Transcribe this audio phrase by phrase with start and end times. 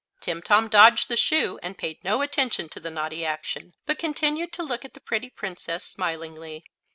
[0.19, 4.63] Timtom dodged the shoe and paid no attention to the naughty action, but continued to
[4.63, 6.63] look at the pretty Princess smilingly.